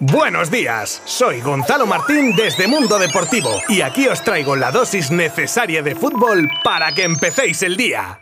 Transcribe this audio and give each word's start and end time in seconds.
Buenos 0.00 0.48
días, 0.52 1.02
soy 1.06 1.40
Gonzalo 1.40 1.84
Martín 1.84 2.32
desde 2.36 2.68
Mundo 2.68 3.00
Deportivo 3.00 3.50
y 3.68 3.80
aquí 3.80 4.06
os 4.06 4.22
traigo 4.22 4.54
la 4.54 4.70
dosis 4.70 5.10
necesaria 5.10 5.82
de 5.82 5.96
fútbol 5.96 6.48
para 6.62 6.92
que 6.92 7.02
empecéis 7.02 7.64
el 7.64 7.76
día. 7.76 8.20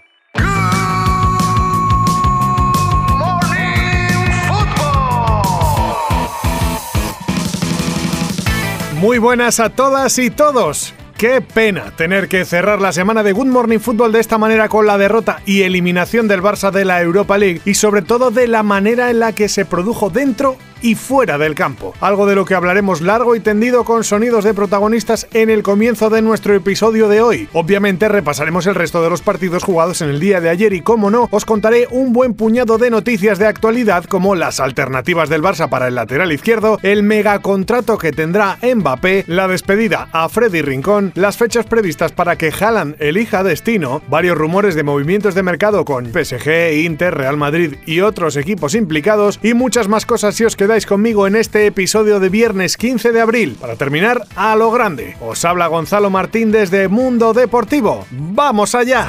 Muy 8.95 9.19
buenas 9.19 9.61
a 9.61 9.69
todas 9.69 10.19
y 10.19 10.31
todos. 10.31 10.95
Qué 11.19 11.43
pena 11.43 11.93
tener 11.97 12.29
que 12.29 12.47
cerrar 12.47 12.81
la 12.81 12.93
semana 12.93 13.23
de 13.23 13.33
Good 13.33 13.47
Morning 13.49 13.81
Football 13.81 14.13
de 14.13 14.21
esta 14.21 14.39
manera 14.39 14.71
con 14.71 14.87
la 14.87 14.97
derrota 14.97 15.43
y 15.45 15.63
eliminación 15.63 16.27
del 16.27 16.43
Barça 16.43 16.71
de 16.71 16.87
la 16.87 17.03
Europa 17.03 17.37
League 17.37 17.61
y 17.67 17.75
sobre 17.75 18.01
todo 18.01 18.31
de 18.31 18.47
la 18.47 18.63
manera 18.63 19.11
en 19.11 19.21
la 19.21 19.33
que 19.33 19.51
se 19.51 19.67
produjo 19.67 20.09
dentro 20.09 20.57
y 20.87 20.95
fuera 20.95 21.37
del 21.37 21.57
campo. 21.57 21.95
Algo 22.01 22.27
de 22.27 22.37
lo 22.37 22.45
que 22.45 22.55
hablaremos 22.55 23.01
largo 23.01 23.35
y 23.35 23.41
tendido 23.41 23.83
con 23.83 24.05
sonidos 24.05 24.45
de 24.45 24.55
protagonistas 24.55 25.27
en 25.33 25.51
el 25.51 25.65
comienzo 25.65 26.11
de 26.11 26.23
nuestro 26.23 26.55
episodio 26.55 27.09
de 27.09 27.21
hoy. 27.21 27.49
Obviamente 27.55 28.09
repasaremos 28.09 28.69
el 28.69 28.77
resto 28.77 29.03
de 29.03 29.11
los 29.11 29.21
partidos 29.21 29.65
jugados 29.65 30.01
en 30.01 30.11
el 30.11 30.21
día 30.21 30.41
de 30.41 30.49
ayer 30.49 30.73
y 30.75 30.83
como 30.83 31.11
no, 31.11 31.27
os 31.33 31.45
contaré 31.45 31.89
un 31.91 32.13
buen 32.13 32.35
puñado 32.35 32.79
de 32.79 32.91
noticias 32.91 33.41
de 33.41 33.49
actualidad 33.49 34.05
como 34.05 34.37
las 34.37 34.61
alternativas 34.61 35.29
del 35.29 35.43
Barça 35.43 35.69
para 35.69 35.89
el 35.89 35.97
lateral 35.97 36.31
izquierdo, 36.31 36.79
el 36.85 37.03
megacontrato 37.03 37.99
que 37.99 38.13
tendrá 38.13 38.57
Mbappé, 38.63 39.25
la 39.27 39.49
despedida 39.49 40.09
a 40.13 40.29
Freddy 40.29 40.63
Rincón, 40.63 41.11
las 41.17 41.37
fechas 41.37 41.67
previstas 41.67 42.13
para 42.13 42.39
que 42.39 42.53
Haaland 42.53 42.95
elija 43.01 43.43
destino, 43.43 44.03
varios 44.07 44.39
rumores 44.39 44.77
de 44.77 44.85
movimientos 44.85 45.35
de 45.35 45.43
mercado 45.43 45.85
con 45.85 46.13
PSG, 46.13 46.85
Inter, 46.85 47.13
Real 47.13 47.37
Madrid 47.37 47.75
y 47.87 48.03
otros 48.03 48.37
equipos 48.37 48.77
implicados 48.77 49.41
y 49.43 49.55
muchas 49.55 49.89
más 49.89 50.07
cosas 50.07 50.37
si 50.37 50.45
os 50.45 50.55
quedáis 50.55 50.76
conmigo 50.85 51.27
en 51.27 51.37
este 51.37 51.65
episodio 51.65 52.21
de 52.21 52.29
viernes 52.29 52.77
15 52.77 53.13
de 53.13 53.21
abril. 53.23 53.57
Para 53.59 53.77
terminar, 53.77 54.27
a 54.37 54.55
lo 54.57 54.71
grande. 54.71 55.17
Os 55.21 55.45
habla 55.47 55.69
Gonzalo 55.69 56.11
Martín 56.11 56.53
desde 56.53 56.89
Mundo 56.89 57.33
Deportivo. 57.33 58.05
¡Vamos 58.11 58.75
allá! 58.75 59.09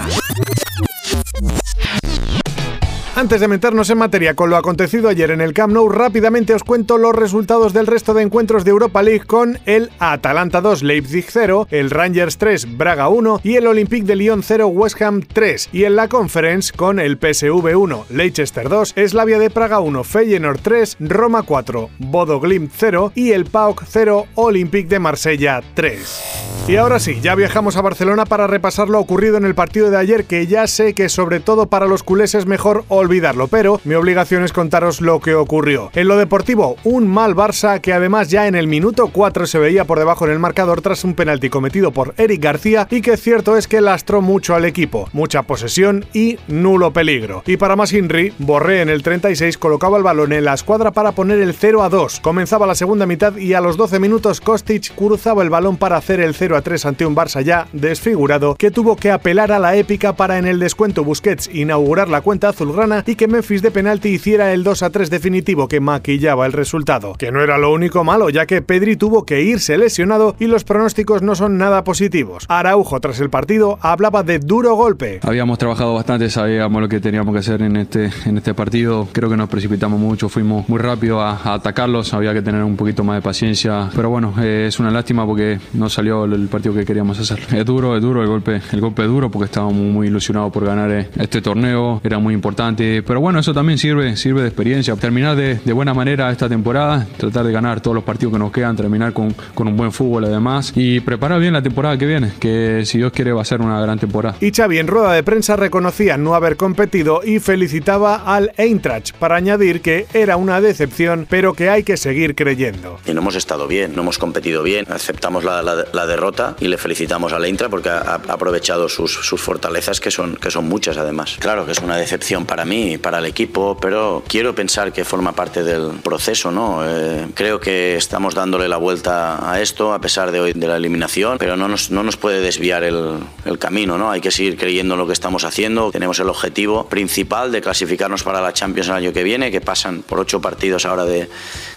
Antes 3.17 3.41
de 3.41 3.47
meternos 3.47 3.89
en 3.89 3.97
materia 3.97 4.35
con 4.35 4.51
lo 4.51 4.57
acontecido 4.57 5.09
ayer 5.09 5.31
en 5.31 5.41
el 5.41 5.55
Camp 5.55 5.73
Nou, 5.73 5.89
rápidamente 5.89 6.53
os 6.53 6.63
cuento 6.63 6.99
los 6.99 7.15
resultados 7.15 7.73
del 7.73 7.87
resto 7.87 8.13
de 8.13 8.21
encuentros 8.21 8.63
de 8.63 8.69
Europa 8.69 9.01
League 9.01 9.25
con 9.25 9.57
el 9.65 9.89
Atalanta 9.97 10.61
2, 10.61 10.83
Leipzig 10.83 11.25
0, 11.27 11.67
el 11.71 11.89
Rangers 11.89 12.37
3, 12.37 12.77
Braga 12.77 13.09
1 13.09 13.41
y 13.43 13.55
el 13.55 13.65
Olympique 13.65 14.05
de 14.05 14.17
Lyon 14.17 14.43
0, 14.43 14.67
West 14.67 15.01
Ham 15.01 15.23
3. 15.23 15.69
Y 15.73 15.85
en 15.85 15.95
la 15.95 16.09
Conference 16.09 16.71
con 16.71 16.99
el 16.99 17.17
PSV 17.17 17.75
1, 17.75 18.05
Leicester 18.11 18.69
2, 18.69 18.93
Slavia 19.07 19.39
de 19.39 19.49
Praga 19.49 19.79
1, 19.79 20.03
Feyenoord 20.03 20.59
3, 20.61 20.97
Roma 20.99 21.41
4, 21.41 21.89
Bodo 21.97 22.39
Glimt 22.39 22.71
0 22.71 23.13
y 23.15 23.31
el 23.31 23.45
PAOK 23.45 23.83
0, 23.87 24.27
Olympique 24.35 24.89
de 24.89 24.99
Marsella 24.99 25.63
3. 25.73 26.47
Y 26.67 26.75
ahora 26.75 26.99
sí, 26.99 27.21
ya 27.21 27.33
viajamos 27.33 27.77
a 27.77 27.81
Barcelona 27.81 28.25
para 28.25 28.45
repasar 28.45 28.89
lo 28.89 28.99
ocurrido 28.99 29.37
en 29.37 29.45
el 29.45 29.55
partido 29.55 29.89
de 29.89 29.95
ayer, 29.95 30.25
que 30.25 30.47
ya 30.47 30.67
sé 30.67 30.93
que 30.93 31.07
sobre 31.07 31.39
todo 31.39 31.67
para 31.67 31.87
los 31.87 32.03
culés 32.03 32.35
es 32.35 32.45
mejor 32.45 32.83
olvidarlo, 33.07 33.47
pero 33.47 33.79
mi 33.85 33.95
obligación 33.95 34.43
es 34.43 34.51
contaros 34.51 34.99
lo 34.99 35.21
que 35.21 35.33
ocurrió. 35.33 35.91
En 35.93 36.09
lo 36.09 36.17
deportivo, 36.17 36.75
un 36.83 37.07
mal 37.07 37.35
Barça 37.35 37.79
que 37.79 37.93
además 37.93 38.29
ya 38.29 38.47
en 38.47 38.55
el 38.55 38.67
minuto 38.67 39.07
4 39.07 39.47
se 39.47 39.59
veía 39.59 39.85
por 39.85 39.97
debajo 39.97 40.25
en 40.25 40.31
el 40.31 40.39
marcador 40.39 40.81
tras 40.81 41.05
un 41.05 41.13
penalti 41.13 41.49
cometido 41.49 41.91
por 41.91 42.13
Eric 42.17 42.41
García 42.41 42.87
y 42.91 43.01
que 43.01 43.15
cierto 43.15 43.55
es 43.55 43.67
que 43.67 43.79
lastró 43.79 44.21
mucho 44.21 44.55
al 44.55 44.65
equipo, 44.65 45.07
mucha 45.13 45.43
posesión 45.43 46.05
y 46.13 46.37
nulo 46.47 46.91
peligro. 46.91 47.43
Y 47.45 47.55
para 47.55 47.77
más 47.77 47.93
Inri, 47.93 48.33
Borré 48.39 48.81
en 48.81 48.89
el 48.89 49.03
36 49.03 49.57
colocaba 49.57 49.97
el 49.97 50.03
balón 50.03 50.33
en 50.33 50.43
la 50.43 50.53
escuadra 50.53 50.91
para 50.91 51.13
poner 51.13 51.39
el 51.39 51.53
0 51.53 51.83
a 51.83 51.89
2. 51.89 52.19
Comenzaba 52.19 52.67
la 52.67 52.75
segunda 52.75 53.05
mitad 53.05 53.37
y 53.37 53.53
a 53.53 53.61
los 53.61 53.77
12 53.77 53.99
minutos 53.99 54.41
Kostic 54.41 54.93
cruzaba 54.95 55.43
el 55.43 55.49
balón 55.49 55.77
para 55.77 55.95
hacer 55.95 56.19
el 56.19 56.35
0 56.35 56.57
a 56.57 56.61
3 56.61 56.85
ante 56.85 57.05
un 57.05 57.15
Barça 57.15 57.41
ya 57.41 57.67
desfigurado 57.71 58.55
que 58.55 58.71
tuvo 58.71 58.97
que 58.97 59.11
apelar 59.11 59.53
a 59.53 59.59
la 59.59 59.75
épica 59.77 60.15
para 60.15 60.37
en 60.37 60.45
el 60.45 60.59
descuento 60.59 61.05
Busquets 61.05 61.49
inaugurar 61.53 62.09
la 62.09 62.21
cuenta 62.21 62.49
azulgrana 62.49 62.96
y 63.05 63.15
que 63.15 63.27
Memphis 63.27 63.61
de 63.61 63.71
penalti 63.71 64.09
hiciera 64.09 64.53
el 64.53 64.63
2 64.63 64.83
a 64.83 64.89
3 64.89 65.09
definitivo 65.09 65.67
que 65.67 65.79
maquillaba 65.79 66.45
el 66.45 66.53
resultado. 66.53 67.13
Que 67.13 67.31
no 67.31 67.41
era 67.41 67.57
lo 67.57 67.71
único 67.71 68.03
malo, 68.03 68.29
ya 68.29 68.45
que 68.45 68.61
Pedri 68.61 68.95
tuvo 68.95 69.25
que 69.25 69.41
irse 69.41 69.77
lesionado 69.77 70.35
y 70.39 70.47
los 70.47 70.63
pronósticos 70.63 71.21
no 71.21 71.35
son 71.35 71.57
nada 71.57 71.83
positivos. 71.83 72.45
Araujo 72.47 72.99
tras 72.99 73.19
el 73.19 73.29
partido 73.29 73.77
hablaba 73.81 74.23
de 74.23 74.39
duro 74.39 74.75
golpe. 74.75 75.19
Habíamos 75.23 75.57
trabajado 75.57 75.93
bastante, 75.93 76.29
sabíamos 76.29 76.81
lo 76.81 76.89
que 76.89 76.99
teníamos 76.99 77.33
que 77.33 77.39
hacer 77.39 77.61
en 77.61 77.77
este, 77.77 78.09
en 78.25 78.37
este 78.37 78.53
partido. 78.53 79.07
Creo 79.11 79.29
que 79.29 79.37
nos 79.37 79.49
precipitamos 79.49 79.99
mucho, 79.99 80.29
fuimos 80.29 80.67
muy 80.69 80.79
rápido 80.79 81.21
a, 81.21 81.53
atacarlos, 81.53 82.13
había 82.13 82.33
que 82.33 82.41
tener 82.41 82.63
un 82.63 82.75
poquito 82.75 83.03
más 83.03 83.17
de 83.17 83.21
paciencia. 83.21 83.89
Pero 83.95 84.09
bueno, 84.09 84.33
eh, 84.41 84.65
es 84.67 84.79
una 84.79 84.91
lástima 84.91 85.25
porque 85.25 85.59
no 85.73 85.89
salió 85.89 86.25
el 86.25 86.47
partido 86.47 86.73
que 86.73 86.85
queríamos 86.85 87.19
hacer. 87.19 87.39
Es 87.55 87.65
duro, 87.65 87.95
es 87.95 88.01
duro 88.01 88.21
el 88.21 88.27
golpe, 88.27 88.61
el 88.71 88.81
golpe 88.81 89.03
es 89.03 89.07
duro 89.07 89.29
porque 89.29 89.45
estábamos 89.45 89.75
muy 89.75 90.07
ilusionados 90.07 90.51
por 90.51 90.65
ganar 90.65 90.91
eh, 90.91 91.09
este 91.17 91.41
torneo, 91.41 92.01
era 92.03 92.19
muy 92.19 92.33
importante, 92.33 92.86
pero 93.05 93.19
bueno, 93.19 93.39
eso 93.39 93.53
también 93.53 93.77
sirve, 93.77 94.15
sirve 94.15 94.41
de 94.41 94.47
experiencia. 94.47 94.95
Terminar 94.95 95.35
de, 95.35 95.55
de 95.55 95.73
buena 95.73 95.93
manera 95.93 96.31
esta 96.31 96.47
temporada, 96.47 97.07
tratar 97.17 97.45
de 97.45 97.51
ganar 97.51 97.81
todos 97.81 97.95
los 97.95 98.03
partidos 98.03 98.33
que 98.33 98.39
nos 98.39 98.51
quedan, 98.51 98.75
terminar 98.75 99.13
con, 99.13 99.33
con 99.53 99.67
un 99.67 99.75
buen 99.75 99.91
fútbol 99.91 100.25
además 100.25 100.73
y 100.75 100.99
preparar 100.99 101.39
bien 101.39 101.53
la 101.53 101.61
temporada 101.61 101.97
que 101.97 102.05
viene, 102.05 102.33
que 102.39 102.83
si 102.85 102.97
Dios 102.97 103.11
quiere 103.11 103.33
va 103.33 103.41
a 103.41 103.45
ser 103.45 103.61
una 103.61 103.81
gran 103.81 103.97
temporada. 103.97 104.37
Y 104.41 104.51
Xavi 104.51 104.77
en 104.77 104.87
rueda 104.87 105.13
de 105.13 105.23
prensa 105.23 105.55
reconocía 105.55 106.17
no 106.17 106.35
haber 106.35 106.57
competido 106.57 107.21
y 107.23 107.39
felicitaba 107.39 108.15
al 108.15 108.51
Eintracht 108.57 109.13
para 109.13 109.35
añadir 109.35 109.81
que 109.81 110.05
era 110.13 110.37
una 110.37 110.61
decepción, 110.61 111.25
pero 111.29 111.53
que 111.53 111.69
hay 111.69 111.83
que 111.83 111.97
seguir 111.97 112.35
creyendo. 112.35 112.99
Y 113.05 113.13
no 113.13 113.21
hemos 113.21 113.35
estado 113.35 113.67
bien, 113.67 113.95
no 113.95 114.03
hemos 114.03 114.17
competido 114.17 114.63
bien, 114.63 114.85
aceptamos 114.89 115.43
la, 115.43 115.61
la, 115.61 115.85
la 115.91 116.05
derrota 116.05 116.55
y 116.59 116.67
le 116.67 116.77
felicitamos 116.77 117.33
a 117.33 117.47
Intra 117.47 117.69
porque 117.69 117.89
ha, 117.89 118.19
aprovechado 118.27 118.89
sus, 118.89 119.13
sus, 119.13 119.41
fortalezas, 119.41 119.99
que 119.99 120.11
son, 120.11 120.35
que 120.35 120.51
son 120.51 120.67
muchas 120.67 120.97
además. 120.97 121.37
Claro 121.39 121.65
que 121.65 121.71
es 121.71 121.79
una 121.79 121.95
decepción 121.95 122.45
para 122.45 122.65
mí 122.65 122.76
y 122.77 122.97
para 122.97 123.19
el 123.19 123.25
equipo, 123.25 123.77
pero 123.79 124.23
quiero 124.27 124.53
pensar 124.53 124.93
que 124.93 125.03
forma 125.03 125.31
parte 125.31 125.63
del 125.63 125.91
proceso, 126.03 126.51
¿no? 126.51 126.81
Eh, 126.85 127.27
creo 127.33 127.59
que 127.59 127.95
estamos 127.95 128.35
dándole 128.35 128.67
la 128.67 128.77
vuelta 128.77 129.51
a 129.51 129.59
esto 129.61 129.93
a 129.93 129.99
pesar 129.99 130.31
de 130.31 130.39
hoy 130.39 130.53
de 130.53 130.67
la 130.67 130.77
eliminación, 130.77 131.37
pero 131.37 131.57
no 131.57 131.67
nos, 131.67 131.91
no 131.91 132.03
nos 132.03 132.17
puede 132.17 132.39
desviar 132.41 132.83
el, 132.83 133.19
el 133.45 133.57
camino, 133.57 133.97
¿no? 133.97 134.11
Hay 134.11 134.21
que 134.21 134.31
seguir 134.31 134.57
creyendo 134.57 134.93
en 134.93 134.99
lo 134.99 135.07
que 135.07 135.13
estamos 135.13 135.43
haciendo. 135.43 135.91
Tenemos 135.91 136.19
el 136.19 136.29
objetivo 136.29 136.87
principal 136.87 137.51
de 137.51 137.61
clasificarnos 137.61 138.23
para 138.23 138.41
la 138.41 138.53
Champions 138.53 138.89
el 138.89 138.95
año 138.95 139.13
que 139.13 139.23
viene, 139.23 139.51
que 139.51 139.61
pasan 139.61 140.03
por 140.03 140.19
ocho 140.19 140.39
partidos 140.39 140.85
ahora 140.85 141.05
de, 141.05 141.29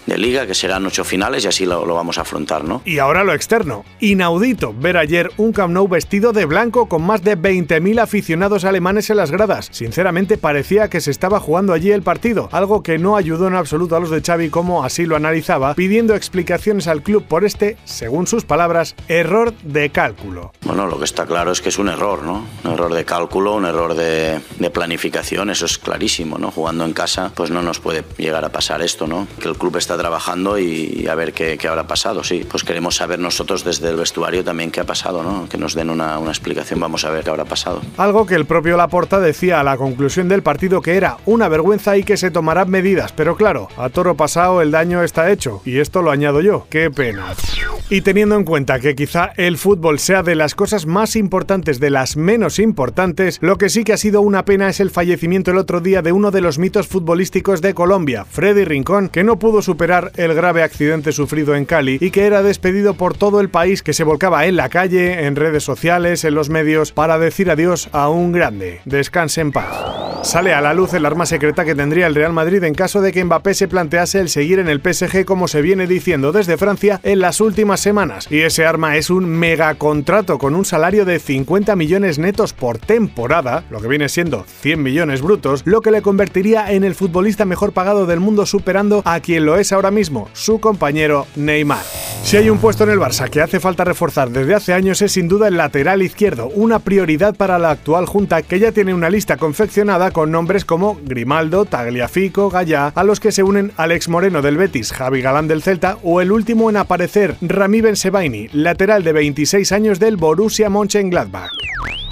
de 0.05 0.17
liga, 0.17 0.45
que 0.45 0.53
serán 0.53 0.85
ocho 0.85 1.03
finales 1.03 1.45
y 1.45 1.47
así 1.47 1.65
lo, 1.65 1.85
lo 1.85 1.95
vamos 1.95 2.17
a 2.17 2.21
afrontar, 2.21 2.63
¿no? 2.63 2.81
Y 2.85 2.99
ahora 2.99 3.23
lo 3.23 3.33
externo. 3.33 3.85
Inaudito 3.99 4.73
ver 4.77 4.97
ayer 4.97 5.31
un 5.37 5.51
Camp 5.51 5.73
Nou 5.73 5.87
vestido 5.87 6.33
de 6.33 6.45
blanco 6.45 6.87
con 6.87 7.01
más 7.01 7.23
de 7.23 7.37
20.000 7.37 7.99
aficionados 8.01 8.65
alemanes 8.65 9.09
en 9.09 9.17
las 9.17 9.31
gradas. 9.31 9.69
Sinceramente 9.71 10.37
parecía 10.37 10.89
que 10.91 11.01
se 11.01 11.09
estaba 11.09 11.39
jugando 11.39 11.73
allí 11.73 11.91
el 11.91 12.03
partido, 12.03 12.49
algo 12.51 12.83
que 12.83 12.99
no 12.99 13.15
ayudó 13.15 13.47
en 13.47 13.55
absoluto 13.55 13.95
a 13.95 13.99
los 13.99 14.11
de 14.11 14.21
Xavi 14.21 14.51
como 14.51 14.83
así 14.83 15.07
lo 15.07 15.15
analizaba, 15.15 15.73
pidiendo 15.73 16.13
explicaciones 16.13 16.87
al 16.87 17.01
club 17.01 17.25
por 17.27 17.45
este, 17.45 17.77
según 17.85 18.27
sus 18.27 18.45
palabras, 18.45 18.95
error 19.07 19.53
de 19.63 19.89
cálculo. 19.89 20.51
Bueno, 20.63 20.85
lo 20.85 20.99
que 20.99 21.05
está 21.05 21.25
claro 21.25 21.51
es 21.51 21.61
que 21.61 21.69
es 21.69 21.79
un 21.79 21.87
error, 21.87 22.21
¿no? 22.21 22.45
Un 22.63 22.71
error 22.71 22.93
de 22.93 23.05
cálculo, 23.05 23.55
un 23.55 23.65
error 23.65 23.95
de, 23.95 24.39
de 24.59 24.69
planificación, 24.69 25.49
eso 25.49 25.65
es 25.65 25.77
clarísimo, 25.79 26.37
¿no? 26.37 26.51
Jugando 26.51 26.85
en 26.85 26.93
casa, 26.93 27.31
pues 27.33 27.49
no 27.49 27.61
nos 27.61 27.79
puede 27.79 28.03
llegar 28.17 28.45
a 28.45 28.49
pasar 28.49 28.81
esto, 28.81 29.07
¿no? 29.07 29.27
Que 29.39 29.47
el 29.47 29.55
club 29.55 29.77
está 29.77 29.97
trabajando 29.97 30.59
y, 30.59 31.07
a 31.09 31.15
ver 31.15 31.33
qué, 31.33 31.57
qué 31.57 31.67
habrá 31.67 31.87
pasado, 31.87 32.23
sí. 32.23 32.45
Pues 32.49 32.63
queremos 32.63 32.97
saber 32.97 33.19
nosotros 33.19 33.63
desde 33.63 33.89
el 33.89 33.95
vestuario 33.95 34.43
también 34.43 34.71
qué 34.71 34.81
ha 34.81 34.85
pasado, 34.85 35.23
¿no? 35.23 35.47
Que 35.47 35.57
nos 35.57 35.73
den 35.73 35.89
una, 35.89 36.19
una, 36.19 36.31
explicación, 36.31 36.79
vamos 36.79 37.05
a 37.05 37.09
ver 37.09 37.23
qué 37.23 37.29
habrá 37.29 37.45
pasado. 37.45 37.81
Algo 37.97 38.25
que 38.25 38.35
el 38.35 38.45
propio 38.45 38.75
Laporta 38.75 39.19
decía 39.19 39.59
a 39.59 39.63
la 39.63 39.77
conclusión 39.77 40.27
del 40.27 40.43
partido 40.43 40.80
que 40.81 40.95
era 40.95 41.17
una 41.25 41.47
vergüenza 41.47 41.97
y 41.97 42.03
que 42.03 42.17
se 42.17 42.31
tomarán 42.31 42.69
medidas, 42.69 43.11
pero 43.13 43.35
claro, 43.35 43.67
a 43.77 43.89
toro 43.89 44.15
pasado 44.15 44.61
el 44.61 44.71
daño 44.71 45.03
está 45.03 45.31
hecho, 45.31 45.61
y 45.65 45.79
esto 45.79 46.01
lo 46.01 46.11
añado 46.11 46.41
yo, 46.41 46.67
qué 46.69 46.89
pena. 46.91 47.33
Y 47.89 48.01
teniendo 48.01 48.35
en 48.35 48.45
cuenta 48.45 48.79
que 48.79 48.95
quizá 48.95 49.31
el 49.35 49.57
fútbol 49.57 49.99
sea 49.99 50.23
de 50.23 50.35
las 50.35 50.55
cosas 50.55 50.85
más 50.85 51.15
importantes 51.15 51.79
de 51.79 51.89
las 51.89 52.15
menos 52.15 52.57
importantes, 52.57 53.37
lo 53.41 53.57
que 53.57 53.69
sí 53.69 53.83
que 53.83 53.93
ha 53.93 53.97
sido 53.97 54.21
una 54.21 54.45
pena 54.45 54.69
es 54.69 54.79
el 54.79 54.91
fallecimiento 54.91 55.51
el 55.51 55.57
otro 55.57 55.81
día 55.81 56.01
de 56.01 56.11
uno 56.11 56.31
de 56.31 56.41
los 56.41 56.57
mitos 56.57 56.87
futbolísticos 56.87 57.61
de 57.61 57.73
Colombia, 57.73 58.25
Freddy 58.25 58.63
Rincón, 58.63 59.09
que 59.09 59.23
no 59.23 59.39
pudo 59.39 59.61
superar 59.61 60.11
el 60.15 60.33
grave 60.33 60.63
accidente 60.63 61.11
sufrido 61.11 61.55
en 61.55 61.65
Cali 61.65 61.97
y 61.99 62.11
que 62.11 62.25
era 62.25 62.43
despedido 62.43 62.93
por 62.93 63.17
todo 63.17 63.41
el 63.41 63.49
país 63.49 63.83
que 63.83 63.93
se 63.93 64.03
volcaba 64.03 64.45
en 64.45 64.55
la 64.55 64.69
calle, 64.69 65.25
en 65.25 65.35
redes 65.35 65.63
sociales, 65.63 66.23
en 66.23 66.35
los 66.35 66.49
medios, 66.49 66.91
para 66.91 67.19
decir 67.19 67.49
adiós 67.51 67.89
a 67.91 68.09
un 68.09 68.31
grande. 68.31 68.81
Descanse 68.85 69.41
en 69.41 69.51
paz. 69.51 70.00
Sale 70.23 70.53
a 70.53 70.61
la 70.61 70.73
luz 70.73 70.93
el 70.93 71.05
arma 71.05 71.25
secreta 71.25 71.65
que 71.65 71.73
tendría 71.73 72.05
el 72.05 72.13
Real 72.13 72.31
Madrid 72.31 72.63
en 72.63 72.75
caso 72.75 73.01
de 73.01 73.11
que 73.11 73.23
Mbappé 73.25 73.55
se 73.55 73.67
plantease 73.67 74.19
el 74.19 74.29
seguir 74.29 74.59
en 74.59 74.69
el 74.69 74.79
PSG 74.79 75.25
como 75.25 75.47
se 75.47 75.61
viene 75.61 75.87
diciendo 75.87 76.31
desde 76.31 76.57
Francia 76.57 76.99
en 77.03 77.19
las 77.19 77.41
últimas 77.41 77.79
semanas. 77.79 78.27
Y 78.29 78.41
ese 78.41 78.65
arma 78.65 78.97
es 78.97 79.09
un 79.09 79.25
megacontrato 79.25 80.37
con 80.37 80.55
un 80.55 80.63
salario 80.63 81.05
de 81.05 81.19
50 81.19 81.75
millones 81.75 82.19
netos 82.19 82.53
por 82.53 82.77
temporada, 82.77 83.63
lo 83.71 83.81
que 83.81 83.87
viene 83.87 84.09
siendo 84.09 84.45
100 84.61 84.81
millones 84.81 85.21
brutos, 85.21 85.63
lo 85.65 85.81
que 85.81 85.91
le 85.91 86.03
convertiría 86.03 86.71
en 86.71 86.83
el 86.83 86.95
futbolista 86.95 87.45
mejor 87.45 87.73
pagado 87.73 88.05
del 88.05 88.19
mundo 88.19 88.45
superando 88.45 89.01
a 89.05 89.19
quien 89.21 89.45
lo 89.45 89.57
es 89.57 89.71
ahora 89.71 89.89
mismo, 89.89 90.29
su 90.33 90.59
compañero 90.59 91.25
Neymar. 91.35 91.83
Si 92.23 92.37
hay 92.37 92.49
un 92.49 92.59
puesto 92.59 92.85
en 92.85 92.91
el 92.91 92.99
Barça 92.99 93.29
que 93.29 93.41
hace 93.41 93.59
falta 93.59 93.83
reforzar 93.83 94.29
desde 94.29 94.55
hace 94.55 94.73
años 94.73 95.01
es 95.01 95.11
sin 95.11 95.27
duda 95.27 95.49
el 95.49 95.57
lateral 95.57 96.01
izquierdo, 96.01 96.47
una 96.55 96.79
prioridad 96.79 97.35
para 97.35 97.59
la 97.59 97.71
actual 97.71 98.05
junta 98.05 98.41
que 98.41 98.57
ya 98.57 98.71
tiene 98.71 98.93
una 98.93 99.09
lista 99.09 99.35
confeccionada 99.35 100.11
con 100.11 100.31
nombres 100.31 100.63
como 100.63 100.97
Grimaldo, 101.03 101.65
Tagliafico, 101.65 102.49
Gallá, 102.49 102.93
a 102.95 103.03
los 103.03 103.19
que 103.19 103.33
se 103.33 103.43
unen 103.43 103.73
Alex 103.75 104.07
Moreno 104.07 104.41
del 104.41 104.55
Betis, 104.55 104.93
Javi 104.93 105.21
Galán 105.21 105.49
del 105.49 105.61
Celta 105.61 105.97
o 106.03 106.21
el 106.21 106.31
último 106.31 106.69
en 106.69 106.77
aparecer, 106.77 107.35
Rami 107.41 107.81
Bensebaini, 107.81 108.47
lateral 108.53 109.03
de 109.03 109.11
26 109.11 109.71
años 109.73 109.99
del 109.99 110.15
Borussia 110.15 110.69
Mönchengladbach. 110.69 111.51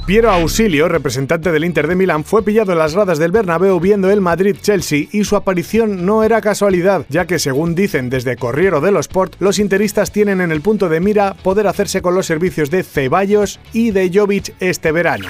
Piero 0.06 0.31
Ausilio, 0.31 0.88
representante 0.88 1.51
del 1.51 1.66
Inter 1.66 1.88
de 1.88 1.96
Milán, 1.96 2.24
fue 2.24 2.44
pillado 2.44 2.72
en 2.72 2.80
las 2.80 2.96
gradas 2.96 3.19
del 3.19 3.31
Bernabéu 3.31 3.80
viendo 3.80 4.10
el 4.10 4.22
Madrid-Chelsea 4.22 5.07
y 5.12 5.24
su 5.24 5.36
aparición 5.36 6.06
no 6.06 6.24
era 6.24 6.42
casualidad, 6.42 7.06
ya 7.10 7.25
que 7.25 7.40
según 7.40 7.75
dicen 7.75 8.10
desde 8.10 8.36
Corriero 8.36 8.81
de 8.81 8.92
los 8.92 9.07
Sport, 9.07 9.36
los 9.40 9.60
interistas 9.60 10.12
tienen 10.12 10.42
en 10.42 10.51
el 10.51 10.62
punto 10.62 10.90
de 10.90 11.00
mira 11.00 11.36
poder 11.44 11.68
hacerse 11.68 12.01
con 12.01 12.16
los 12.16 12.25
servicios 12.25 12.72
de 12.72 12.84
Ceballos 12.84 13.60
y 13.72 13.92
de 13.92 14.10
Jovic 14.13 14.56
este 14.60 14.92
verano. 14.92 15.28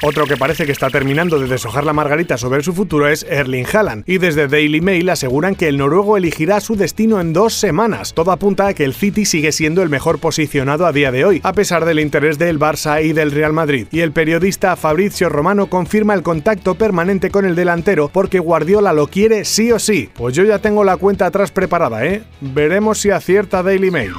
Otro 0.00 0.26
que 0.26 0.36
parece 0.36 0.64
que 0.64 0.70
está 0.70 0.90
terminando 0.90 1.40
de 1.40 1.48
deshojar 1.48 1.84
la 1.84 1.92
margarita 1.92 2.38
sobre 2.38 2.62
su 2.62 2.72
futuro 2.72 3.08
es 3.08 3.26
Erling 3.28 3.66
Haaland, 3.66 4.04
y 4.06 4.18
desde 4.18 4.46
Daily 4.46 4.80
Mail 4.80 5.08
aseguran 5.10 5.56
que 5.56 5.66
el 5.66 5.76
noruego 5.76 6.16
elegirá 6.16 6.60
su 6.60 6.76
destino 6.76 7.20
en 7.20 7.32
dos 7.32 7.54
semanas. 7.54 8.14
Todo 8.14 8.30
apunta 8.30 8.68
a 8.68 8.74
que 8.74 8.84
el 8.84 8.94
City 8.94 9.24
sigue 9.24 9.50
siendo 9.50 9.82
el 9.82 9.88
mejor 9.88 10.20
posicionado 10.20 10.86
a 10.86 10.92
día 10.92 11.10
de 11.10 11.24
hoy, 11.24 11.40
a 11.42 11.52
pesar 11.52 11.84
del 11.84 11.98
interés 11.98 12.38
del 12.38 12.60
Barça 12.60 13.04
y 13.04 13.12
del 13.12 13.32
Real 13.32 13.52
Madrid. 13.52 13.88
Y 13.90 14.00
el 14.00 14.12
periodista 14.12 14.76
Fabrizio 14.76 15.28
Romano 15.28 15.66
confirma 15.68 16.14
el 16.14 16.22
contacto 16.22 16.76
permanente 16.76 17.30
con 17.30 17.44
el 17.44 17.56
delantero 17.56 18.08
porque 18.12 18.38
Guardiola 18.38 18.92
lo 18.92 19.08
quiere 19.08 19.44
sí 19.44 19.72
o 19.72 19.80
sí. 19.80 20.10
Pues 20.14 20.32
yo 20.32 20.44
ya 20.44 20.60
tengo 20.60 20.84
la 20.84 20.96
cuenta 20.96 21.26
atrás 21.26 21.50
preparada, 21.50 22.04
¿eh? 22.06 22.22
Veremos 22.40 22.98
si 22.98 23.10
acierta 23.10 23.64
Daily 23.64 23.90
Mail. 23.90 24.12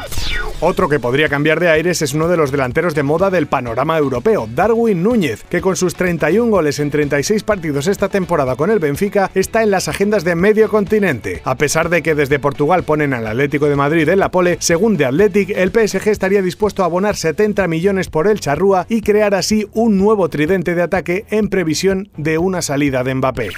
Otro 0.62 0.90
que 0.90 1.00
podría 1.00 1.30
cambiar 1.30 1.62
de 1.62 1.70
aires 1.70 2.02
es 2.02 2.14
uno 2.14 2.28
de 2.28 2.36
los 2.36 2.52
delanteros 2.52 2.94
de 2.94 3.02
moda 3.02 3.30
del 3.30 3.48
panorama 3.48 3.98
europeo, 3.98 4.50
Darwin 4.54 5.02
Núñez, 5.02 5.46
que 5.50 5.62
con 5.62 5.78
sus 5.78 5.96
31 5.96 6.52
goles 6.52 6.80
en 6.80 6.92
36 6.92 7.44
partidos 7.44 7.88
esta 7.88 8.10
temporada 8.10 8.58
con 8.58 8.70
el 8.70 8.80
Benfica 8.80 9.32
está 9.36 9.64
en 9.64 9.72
las 9.72 9.88
agendas 9.88 10.26
de 10.26 10.36
medio 10.36 10.68
continente. 10.68 11.42
A 11.46 11.56
pesar 11.56 11.88
de 11.88 12.02
que 12.02 12.14
desde 12.14 12.40
Portugal 12.40 12.84
ponen 12.84 13.14
al 13.14 13.26
Atlético 13.26 13.68
de 13.68 13.78
Madrid 13.78 14.10
en 14.10 14.20
la 14.20 14.32
pole, 14.32 14.58
según 14.60 14.98
The 14.98 15.06
Athletic, 15.06 15.52
el 15.52 15.72
PSG 15.72 16.10
estaría 16.10 16.42
dispuesto 16.42 16.84
a 16.84 16.88
abonar 16.88 17.16
70 17.16 17.66
millones 17.70 18.10
por 18.10 18.28
el 18.28 18.42
charrúa 18.42 18.86
y 18.90 19.00
crear 19.00 19.36
así 19.36 19.66
un 19.72 19.98
nuevo 19.98 20.28
tridente 20.28 20.76
de 20.76 20.82
ataque 20.82 21.26
en 21.30 21.48
previsión 21.48 22.10
de 22.18 22.38
una 22.38 22.62
salida 22.62 23.06
de 23.06 23.16
Mbappé. 23.16 23.50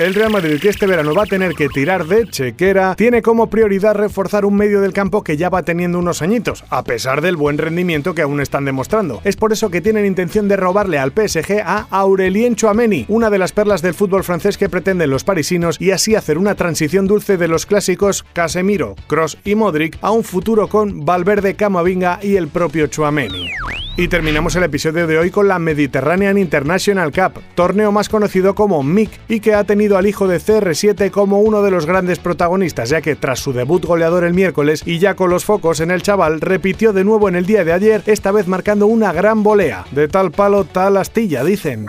El 0.00 0.12
Real 0.12 0.32
Madrid, 0.32 0.58
que 0.60 0.70
este 0.70 0.88
verano 0.88 1.14
va 1.14 1.22
a 1.22 1.26
tener 1.26 1.54
que 1.54 1.68
tirar 1.68 2.04
de 2.06 2.26
chequera, 2.26 2.96
tiene 2.96 3.22
como 3.22 3.48
prioridad 3.48 3.94
reforzar 3.94 4.44
un 4.44 4.56
medio 4.56 4.80
del 4.80 4.92
campo 4.92 5.22
que 5.22 5.36
ya 5.36 5.50
va 5.50 5.62
teniendo 5.62 6.00
unos 6.00 6.20
añitos, 6.20 6.43
a 6.70 6.84
pesar 6.84 7.20
del 7.20 7.36
buen 7.36 7.58
rendimiento 7.58 8.14
que 8.14 8.22
aún 8.22 8.40
están 8.40 8.64
demostrando. 8.64 9.20
Es 9.24 9.36
por 9.36 9.52
eso 9.52 9.70
que 9.70 9.80
tienen 9.80 10.06
intención 10.06 10.48
de 10.48 10.56
robarle 10.56 10.98
al 10.98 11.12
PSG 11.12 11.62
a 11.64 11.86
Aurelien 11.90 12.56
Chouameni, 12.56 13.06
una 13.08 13.30
de 13.30 13.38
las 13.38 13.52
perlas 13.52 13.82
del 13.82 13.94
fútbol 13.94 14.24
francés 14.24 14.58
que 14.58 14.68
pretenden 14.68 15.10
los 15.10 15.24
parisinos, 15.24 15.80
y 15.80 15.90
así 15.90 16.14
hacer 16.14 16.38
una 16.38 16.54
transición 16.54 17.06
dulce 17.06 17.36
de 17.36 17.48
los 17.48 17.66
clásicos 17.66 18.24
Casemiro, 18.32 18.94
Cross 19.06 19.38
y 19.44 19.54
Modric 19.54 19.98
a 20.02 20.10
un 20.10 20.24
futuro 20.24 20.68
con 20.68 21.04
Valverde, 21.04 21.54
Camavinga 21.54 22.18
y 22.22 22.36
el 22.36 22.48
propio 22.48 22.86
Chouameni. 22.86 23.50
Y 23.96 24.08
terminamos 24.08 24.56
el 24.56 24.64
episodio 24.64 25.06
de 25.06 25.18
hoy 25.18 25.30
con 25.30 25.46
la 25.46 25.60
Mediterranean 25.60 26.36
International 26.36 27.12
Cup, 27.12 27.40
torneo 27.54 27.92
más 27.92 28.08
conocido 28.08 28.56
como 28.56 28.82
MIC 28.82 29.08
y 29.28 29.38
que 29.38 29.54
ha 29.54 29.62
tenido 29.62 29.96
al 29.96 30.08
hijo 30.08 30.26
de 30.26 30.38
CR7 30.38 31.12
como 31.12 31.38
uno 31.38 31.62
de 31.62 31.70
los 31.70 31.86
grandes 31.86 32.18
protagonistas, 32.18 32.88
ya 32.88 33.00
que 33.00 33.14
tras 33.14 33.38
su 33.38 33.52
debut 33.52 33.84
goleador 33.84 34.24
el 34.24 34.34
miércoles 34.34 34.82
y 34.84 34.98
ya 34.98 35.14
con 35.14 35.30
los 35.30 35.44
focos 35.44 35.78
en 35.78 35.92
el 35.92 36.02
chaval, 36.02 36.33
repitió 36.40 36.92
de 36.92 37.04
nuevo 37.04 37.28
en 37.28 37.36
el 37.36 37.46
día 37.46 37.64
de 37.64 37.72
ayer, 37.72 38.02
esta 38.06 38.32
vez 38.32 38.46
marcando 38.46 38.86
una 38.86 39.12
gran 39.12 39.42
volea. 39.42 39.84
De 39.90 40.08
tal 40.08 40.30
palo, 40.30 40.64
tal 40.64 40.96
astilla, 40.96 41.44
dicen. 41.44 41.86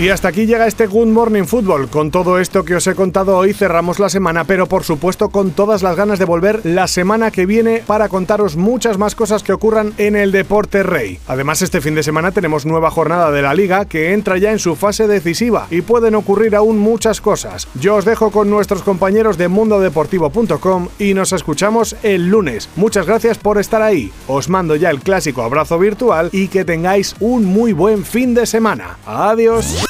Y 0.00 0.08
hasta 0.08 0.28
aquí 0.28 0.46
llega 0.46 0.66
este 0.66 0.86
Good 0.86 1.08
Morning 1.08 1.44
Football. 1.44 1.90
Con 1.90 2.10
todo 2.10 2.38
esto 2.38 2.64
que 2.64 2.74
os 2.74 2.86
he 2.86 2.94
contado 2.94 3.36
hoy 3.36 3.52
cerramos 3.52 3.98
la 3.98 4.08
semana, 4.08 4.44
pero 4.44 4.66
por 4.66 4.82
supuesto 4.82 5.28
con 5.28 5.50
todas 5.50 5.82
las 5.82 5.94
ganas 5.94 6.18
de 6.18 6.24
volver 6.24 6.62
la 6.64 6.86
semana 6.86 7.30
que 7.30 7.44
viene 7.44 7.82
para 7.86 8.08
contaros 8.08 8.56
muchas 8.56 8.96
más 8.96 9.14
cosas 9.14 9.42
que 9.42 9.52
ocurran 9.52 9.92
en 9.98 10.16
el 10.16 10.32
deporte 10.32 10.82
rey. 10.82 11.18
Además 11.28 11.60
este 11.60 11.82
fin 11.82 11.94
de 11.94 12.02
semana 12.02 12.32
tenemos 12.32 12.64
nueva 12.64 12.90
jornada 12.90 13.30
de 13.30 13.42
la 13.42 13.52
liga 13.52 13.84
que 13.84 14.14
entra 14.14 14.38
ya 14.38 14.52
en 14.52 14.58
su 14.58 14.74
fase 14.74 15.06
decisiva 15.06 15.66
y 15.70 15.82
pueden 15.82 16.14
ocurrir 16.14 16.56
aún 16.56 16.78
muchas 16.78 17.20
cosas. 17.20 17.68
Yo 17.74 17.96
os 17.96 18.06
dejo 18.06 18.30
con 18.30 18.48
nuestros 18.48 18.82
compañeros 18.82 19.36
de 19.36 19.48
mundodeportivo.com 19.48 20.88
y 20.98 21.12
nos 21.12 21.34
escuchamos 21.34 21.94
el 22.02 22.30
lunes. 22.30 22.70
Muchas 22.74 23.04
gracias 23.04 23.36
por 23.36 23.58
estar 23.58 23.82
ahí. 23.82 24.10
Os 24.28 24.48
mando 24.48 24.76
ya 24.76 24.88
el 24.88 25.00
clásico 25.00 25.42
abrazo 25.42 25.78
virtual 25.78 26.30
y 26.32 26.48
que 26.48 26.64
tengáis 26.64 27.16
un 27.20 27.44
muy 27.44 27.74
buen 27.74 28.06
fin 28.06 28.32
de 28.32 28.46
semana. 28.46 28.96
Adiós. 29.04 29.89